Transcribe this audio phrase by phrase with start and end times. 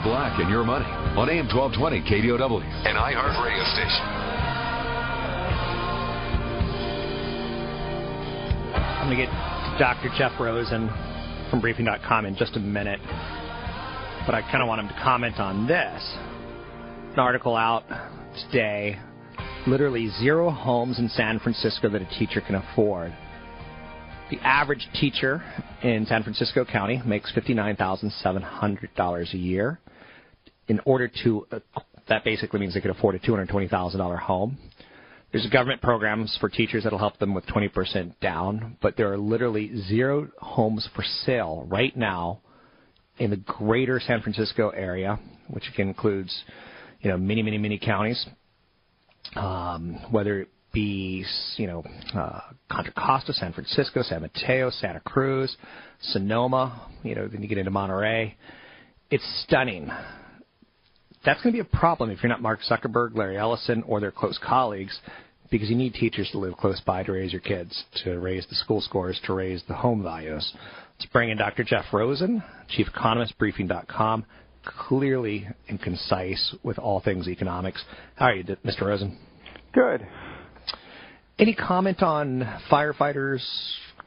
[0.00, 4.06] Rob Black and Your Money on AM 1220 KDOW, an iHeart radio station.
[8.72, 9.32] I'm going to get
[9.78, 10.08] Dr.
[10.16, 10.88] Jeff Rosen
[11.50, 13.00] from Briefing.com in just a minute,
[14.24, 16.16] but I kind of want him to comment on this.
[17.12, 17.84] An article out
[18.46, 18.98] today
[19.66, 23.12] literally zero homes in San Francisco that a teacher can afford.
[24.30, 25.42] The average teacher
[25.82, 29.78] in San Francisco County makes $59,700 a year.
[30.70, 31.58] In order to, uh,
[32.08, 34.56] that basically means they could afford a $220,000 home.
[35.32, 39.82] There's government programs for teachers that'll help them with 20% down, but there are literally
[39.88, 42.38] zero homes for sale right now
[43.18, 46.44] in the greater San Francisco area, which includes,
[47.00, 48.24] you know, many, many, many counties.
[49.34, 51.24] Um, whether it be,
[51.56, 51.82] you know,
[52.14, 55.56] uh, Contra Costa, San Francisco, San Mateo, Santa Cruz,
[56.00, 58.36] Sonoma, you know, then you get into Monterey.
[59.10, 59.90] It's stunning.
[61.24, 64.10] That's going to be a problem if you're not Mark Zuckerberg, Larry Ellison, or their
[64.10, 64.98] close colleagues,
[65.50, 68.54] because you need teachers to live close by to raise your kids, to raise the
[68.54, 70.50] school scores, to raise the home values.
[70.98, 71.62] Let's bring in Dr.
[71.62, 74.24] Jeff Rosen, Chief Economist, Briefing.com,
[74.64, 77.84] clearly and concise with all things economics.
[78.14, 78.82] How are you, Mr.
[78.82, 79.18] Rosen?
[79.74, 80.06] Good.
[81.38, 83.42] Any comment on firefighters,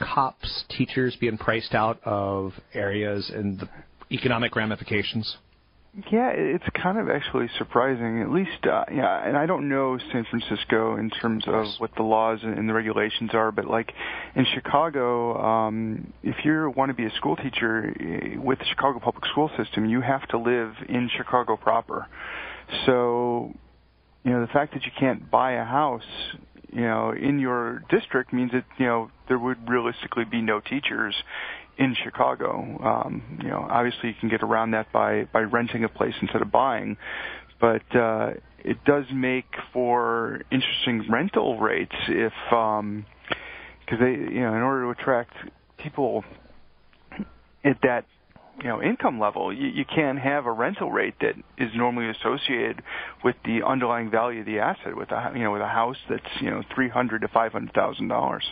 [0.00, 3.68] cops, teachers being priced out of areas and the
[4.10, 5.36] economic ramifications?
[6.12, 8.20] Yeah, it's kind of actually surprising.
[8.20, 12.02] At least, uh, yeah, and I don't know San Francisco in terms of what the
[12.02, 13.92] laws and the regulations are, but like
[14.34, 18.98] in Chicago, um, if you want to be a school teacher eh, with the Chicago
[18.98, 22.06] public school system, you have to live in Chicago proper.
[22.84, 23.54] So,
[24.22, 26.02] you know, the fact that you can't buy a house
[26.72, 31.14] you know, in your district means that you know there would realistically be no teachers
[31.78, 32.78] in Chicago.
[32.82, 36.42] Um, you know, obviously you can get around that by by renting a place instead
[36.42, 36.96] of buying,
[37.60, 38.32] but uh,
[38.64, 43.06] it does make for interesting rental rates if um,
[43.80, 45.32] because they you know in order to attract
[45.78, 46.24] people
[47.64, 48.04] at that
[48.58, 52.82] you know income level, you, you can't have a rental rate that is normally associated
[53.22, 56.22] with the underlying value of the asset with a you know with a house that's
[56.40, 58.44] you know three hundred to five hundred thousand dollars.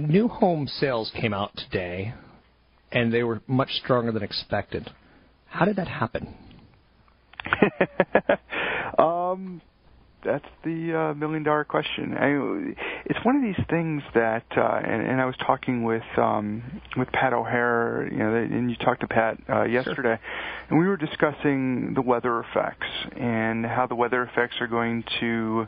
[0.00, 2.14] New home sales came out today,
[2.90, 4.90] and they were much stronger than expected.
[5.46, 6.34] How did that happen?
[8.98, 9.60] um,
[10.24, 12.14] that's the uh, million dollar question.
[12.14, 12.74] I,
[13.04, 17.08] it's one of these things that, uh, and, and I was talking with um, with
[17.12, 20.20] Pat O'Hare, you know, and you talked to Pat uh, yesterday, sure.
[20.70, 22.86] and we were discussing the weather effects
[23.16, 25.66] and how the weather effects are going to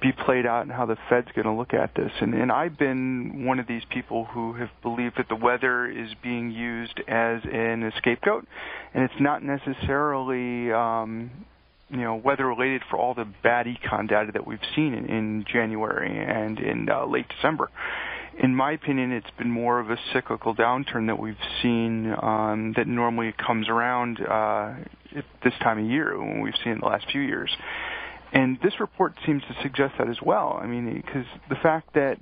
[0.00, 2.10] be played out and how the Fed's going to look at this.
[2.20, 6.10] And, and I've been one of these people who have believed that the weather is
[6.22, 8.46] being used as an scapegoat,
[8.94, 11.30] and it's not necessarily um,
[11.90, 15.44] you know weather related for all the bad econ data that we've seen in, in
[15.50, 17.70] January and in uh, late December.
[18.38, 22.86] In my opinion, it's been more of a cyclical downturn that we've seen um, that
[22.86, 24.74] normally comes around uh,
[25.44, 27.54] this time of year when we've seen in the last few years.
[28.32, 30.58] And this report seems to suggest that as well.
[30.62, 32.18] I mean, because the fact that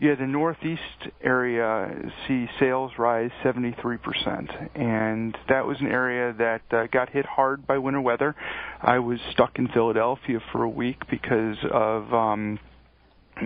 [0.00, 1.90] yeah, the Northeast area
[2.26, 7.78] see sales rise 73%, and that was an area that uh, got hit hard by
[7.78, 8.36] winter weather.
[8.80, 12.60] I was stuck in Philadelphia for a week because of, um,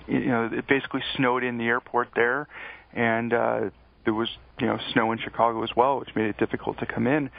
[0.07, 2.49] you know, it basically snowed in the airport there,
[2.93, 3.61] and uh,
[4.05, 4.29] there was,
[4.61, 7.31] you know, snow in Chicago as well, which made it difficult to come in,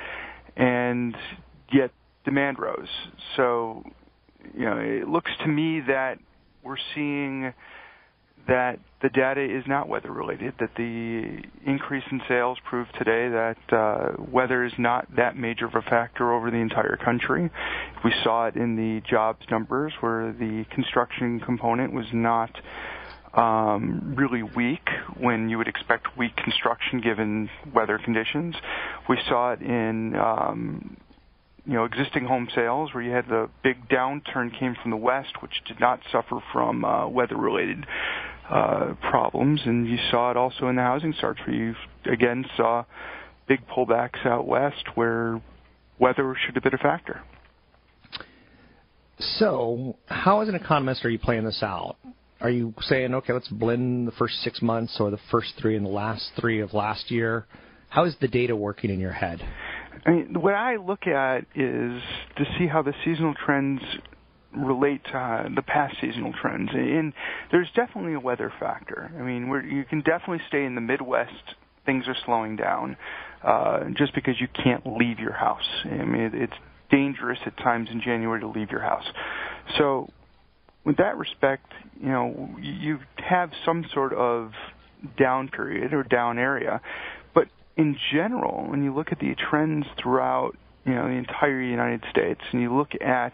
[0.57, 1.15] and
[1.71, 1.91] yet
[2.25, 2.89] demand rose.
[3.35, 3.83] So,
[4.55, 6.19] you know, it looks to me that
[6.63, 7.53] we're seeing
[8.47, 13.57] that the data is not weather related, that the increase in sales proved today that
[13.71, 17.49] uh, weather is not that major of a factor over the entire country.
[18.03, 22.51] We saw it in the jobs numbers where the construction component was not
[23.33, 24.87] um, really weak
[25.17, 28.55] when you would expect weak construction given weather conditions.
[29.09, 30.97] We saw it in um,
[31.65, 35.41] you know existing home sales where you had the big downturn came from the west,
[35.41, 37.85] which did not suffer from uh, weather-related
[38.49, 41.75] uh, problems, and you saw it also in the housing starts where you
[42.05, 42.83] again saw
[43.47, 45.41] big pullbacks out west where
[45.99, 47.21] weather should have been a factor.
[49.19, 51.95] So, how as an economist are you playing this out?
[52.41, 55.85] Are you saying, okay, let's blend the first six months or the first three and
[55.85, 57.45] the last three of last year?
[57.87, 59.39] How is the data working in your head?
[60.05, 62.01] I mean, what I look at is
[62.37, 63.81] to see how the seasonal trends
[64.55, 66.69] relate to uh, the past seasonal trends.
[66.73, 67.13] And
[67.51, 69.11] there's definitely a weather factor.
[69.17, 71.31] I mean, we you can definitely stay in the Midwest.
[71.85, 72.95] Things are slowing down
[73.43, 75.67] uh, just because you can't leave your house.
[75.85, 76.53] I mean, it, it's
[76.91, 79.05] dangerous at times in January to leave your house.
[79.77, 80.09] So,
[80.85, 84.51] with that respect, you know, you have some sort of
[85.17, 86.81] down period or down area.
[87.75, 90.55] In general, when you look at the trends throughout,
[90.85, 93.33] you know, the entire United States, and you look at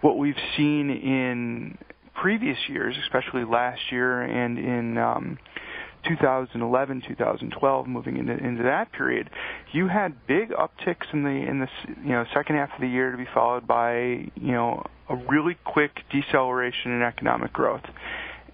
[0.00, 1.78] what we've seen in
[2.14, 5.38] previous years, especially last year and in um,
[6.08, 9.28] 2011, 2012, moving into into that period,
[9.72, 11.68] you had big upticks in the in the
[12.02, 13.96] you know second half of the year to be followed by
[14.34, 17.84] you know a really quick deceleration in economic growth,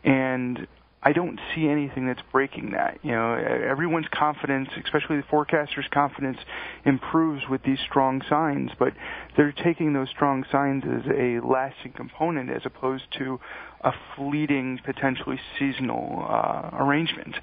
[0.04, 0.66] and
[1.04, 2.98] I don't see anything that's breaking that.
[3.02, 6.38] You know, everyone's confidence, especially the forecasters' confidence,
[6.84, 8.92] improves with these strong signs, but
[9.36, 13.40] they're taking those strong signs as a lasting component as opposed to
[13.80, 17.34] a fleeting, potentially seasonal uh, arrangement.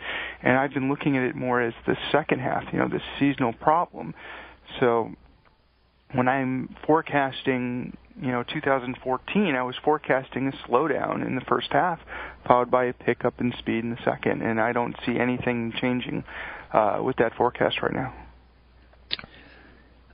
[0.41, 3.51] And I've been looking at it more as the second half, you know, the seasonal
[3.51, 4.13] problem.
[4.79, 5.11] So
[6.13, 11.99] when I'm forecasting you know 2014, I was forecasting a slowdown in the first half,
[12.47, 16.23] followed by a pickup in speed in the second, and I don't see anything changing
[16.73, 18.13] uh, with that forecast right now.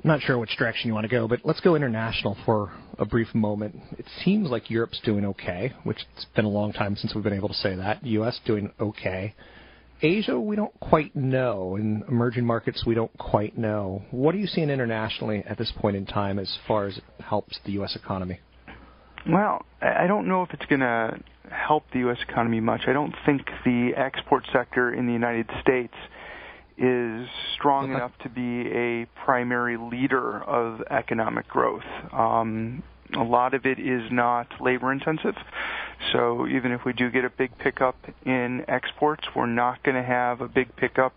[0.04, 3.34] Not sure which direction you want to go, but let's go international for a brief
[3.34, 3.75] moment.
[3.98, 7.34] It seems like Europe's doing okay, which it's been a long time since we've been
[7.34, 8.06] able to say that.
[8.06, 8.40] U.S.
[8.46, 9.34] doing okay.
[10.06, 11.75] Asia, we don't quite know.
[11.75, 14.04] In emerging markets, we don't quite know.
[14.12, 17.60] What are you seeing internationally at this point in time as far as it helps
[17.66, 17.96] the U.S.
[17.96, 18.40] economy?
[19.28, 21.18] Well, I don't know if it's going to
[21.50, 22.18] help the U.S.
[22.30, 22.81] economy much.
[22.88, 25.94] I don't think the export sector in the United States
[26.78, 31.84] is strong enough to be a primary leader of economic growth.
[32.13, 32.84] Um,
[33.18, 35.36] a lot of it is not labor intensive.
[36.15, 40.03] So even if we do get a big pickup in exports, we're not going to
[40.03, 41.13] have a big pickup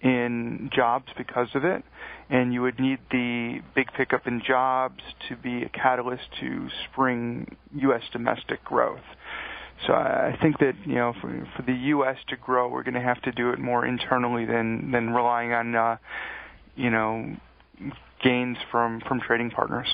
[0.00, 1.82] in jobs because of it.
[2.30, 7.56] And you would need the big pickup in jobs to be a catalyst to spring
[7.74, 8.02] U.S.
[8.12, 9.00] domestic growth.
[9.86, 12.16] So I think that you know for, for the U.S.
[12.28, 15.74] to grow, we're going to have to do it more internally than than relying on
[15.74, 15.96] uh,
[16.76, 17.36] you know
[18.22, 19.88] gains from from trading partners.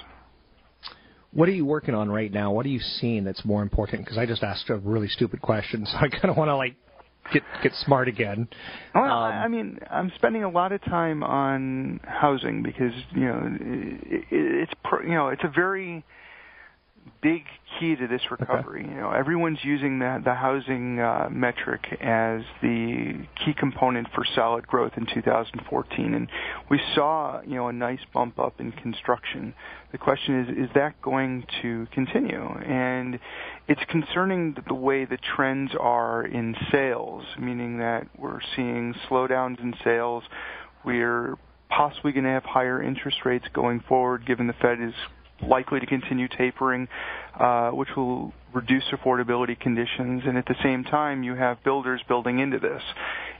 [1.34, 2.52] What are you working on right now?
[2.52, 4.04] What are you seeing that's more important?
[4.04, 6.76] Because I just asked a really stupid question, so I kind of want to like
[7.32, 8.48] get get smart again.
[8.94, 13.40] Well, um, I mean, I'm spending a lot of time on housing because you know
[13.60, 14.72] it, it's
[15.02, 16.04] you know it's a very
[17.22, 17.44] big
[17.78, 18.82] key to this recovery.
[18.82, 18.90] Okay.
[18.90, 24.66] You know, everyone's using the the housing uh, metric as the key component for solid
[24.66, 26.28] growth in 2014, and
[26.70, 29.54] we saw you know a nice bump up in construction.
[29.92, 32.42] The question is, is that going to continue?
[32.42, 33.18] And
[33.68, 39.74] it's concerning the way the trends are in sales, meaning that we're seeing slowdowns in
[39.84, 40.24] sales.
[40.84, 41.36] We're
[41.68, 44.94] possibly going to have higher interest rates going forward, given the Fed is
[45.42, 46.88] likely to continue tapering,
[47.38, 50.22] uh, which will reduce affordability conditions.
[50.26, 52.82] And at the same time, you have builders building into this.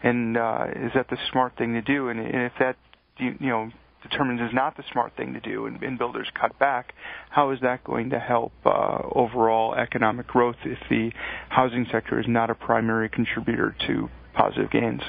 [0.02, 2.08] And uh, is that the smart thing to do?
[2.08, 2.76] And, and if that
[3.18, 3.70] you, you know
[4.02, 6.92] determines is not the smart thing to do, and, and builders cut back,
[7.30, 11.10] how is that going to help uh, overall economic growth if the
[11.48, 15.00] housing sector is not a primary contributor to positive gains?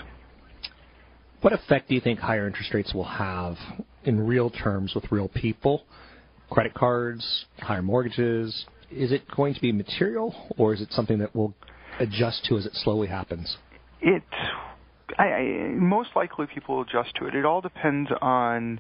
[1.42, 3.58] What effect do you think higher interest rates will have
[4.04, 5.84] in real terms with real people?
[6.50, 8.66] Credit cards, higher mortgages?
[8.92, 11.54] Is it going to be material, or is it something that will
[12.00, 13.58] adjust to as it slowly happens?
[14.02, 14.24] It,
[15.18, 17.36] I, I, most likely people will adjust to it.
[17.36, 18.80] It all depends on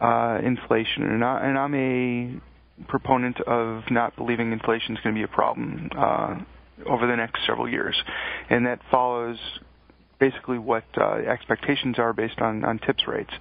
[0.00, 5.18] uh, inflation, and, I, and I'm a proponent of not believing inflation is going to
[5.18, 6.36] be a problem uh,
[6.86, 8.00] over the next several years,
[8.48, 9.38] and that follows
[10.18, 13.32] basically what uh, expectations are based on, on TIPS rates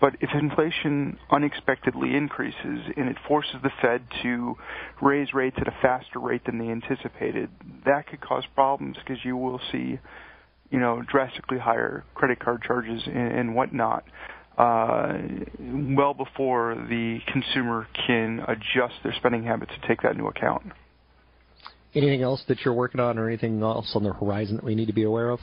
[0.00, 4.56] But if inflation unexpectedly increases and it forces the Fed to
[5.02, 7.50] raise rates at a faster rate than they anticipated,
[7.84, 9.98] that could cause problems because you will see,
[10.70, 14.04] you know, drastically higher credit card charges and, and whatnot.
[14.56, 15.18] Uh,
[15.58, 20.62] well before the consumer can adjust their spending habits to take that into account.
[21.94, 24.86] Anything else that you're working on, or anything else on the horizon that we need
[24.86, 25.40] to be aware of?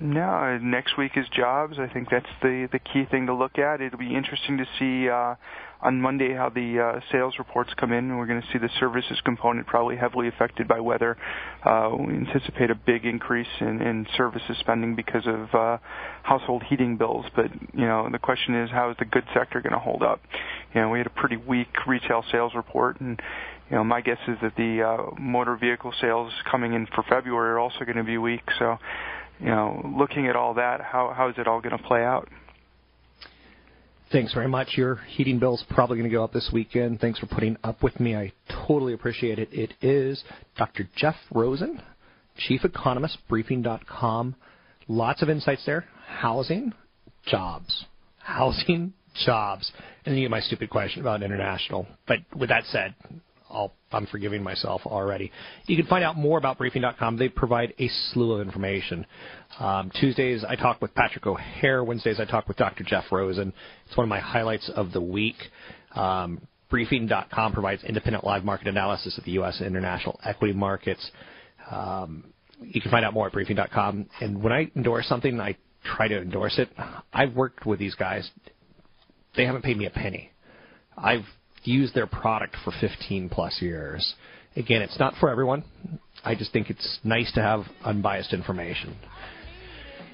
[0.00, 1.78] No, next week is jobs.
[1.78, 3.80] I think that's the the key thing to look at.
[3.80, 5.34] It'll be interesting to see uh,
[5.80, 8.16] on Monday how the uh, sales reports come in.
[8.16, 11.16] We're going to see the services component probably heavily affected by weather.
[11.64, 15.78] Uh, we anticipate a big increase in, in services spending because of uh,
[16.22, 17.26] household heating bills.
[17.34, 20.20] But you know, the question is, how is the goods sector going to hold up?
[20.74, 23.20] You know, we had a pretty weak retail sales report, and
[23.68, 27.50] you know, my guess is that the uh, motor vehicle sales coming in for February
[27.50, 28.42] are also going to be weak.
[28.60, 28.78] So
[29.40, 32.28] you know, looking at all that, how how is it all going to play out?
[34.10, 34.68] Thanks very much.
[34.76, 36.98] Your heating bill's probably going to go up this weekend.
[36.98, 38.16] Thanks for putting up with me.
[38.16, 38.32] I
[38.66, 39.50] totally appreciate it.
[39.52, 40.24] It is
[40.56, 40.88] Dr.
[40.96, 41.82] Jeff Rosen,
[42.38, 44.34] Chief Economist, Briefing.com.
[44.88, 45.84] Lots of insights there.
[46.06, 46.72] Housing,
[47.26, 47.84] jobs.
[48.18, 48.94] Housing,
[49.26, 49.70] jobs.
[50.06, 51.86] And then you get my stupid question about international.
[52.06, 52.94] But with that said,
[53.50, 55.32] I'll, I'm forgiving myself already.
[55.66, 57.16] You can find out more about briefing.com.
[57.18, 59.06] They provide a slew of information.
[59.58, 61.82] Um, Tuesdays, I talk with Patrick O'Hare.
[61.82, 62.84] Wednesdays, I talk with Dr.
[62.84, 63.52] Jeff Rosen.
[63.86, 65.36] It's one of my highlights of the week.
[65.94, 69.58] Um, briefing.com provides independent live market analysis of the U.S.
[69.58, 71.10] and international equity markets.
[71.70, 72.24] Um,
[72.60, 74.08] you can find out more at briefing.com.
[74.20, 76.68] And when I endorse something, I try to endorse it.
[77.12, 78.28] I've worked with these guys.
[79.36, 80.32] They haven't paid me a penny.
[80.96, 81.24] I've
[81.64, 84.14] used their product for 15 plus years.
[84.56, 85.64] Again, it's not for everyone.
[86.24, 88.96] I just think it's nice to have unbiased information.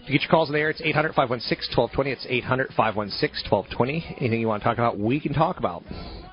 [0.06, 2.10] To get your calls in the air, it's 800 516 1220.
[2.10, 4.16] It's 800 516 1220.
[4.20, 5.82] Anything you want to talk about, we can talk about.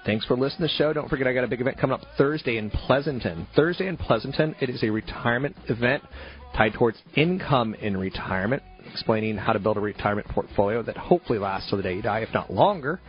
[0.06, 0.92] Thanks for listening to the show.
[0.92, 3.48] Don't forget, I got a big event coming up Thursday in Pleasanton.
[3.56, 6.04] Thursday in Pleasanton, it is a retirement event
[6.58, 11.70] tied towards income in retirement, explaining how to build a retirement portfolio that hopefully lasts
[11.70, 13.00] till the day you die, if not longer.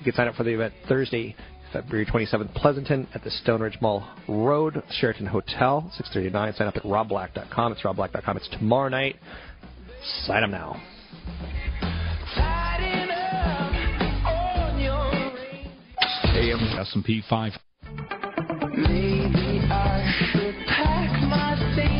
[0.00, 1.36] You can sign up for the event Thursday,
[1.74, 6.54] February 27th, Pleasanton at the Stoneridge Mall Road, Sheraton Hotel, 639.
[6.54, 7.72] Sign up at robblack.com.
[7.72, 8.36] It's robblack.com.
[8.38, 9.16] It's tomorrow night.
[10.24, 10.80] Sign up now.
[16.32, 17.52] AM S&P 5.
[18.72, 21.99] Maybe I should pack my things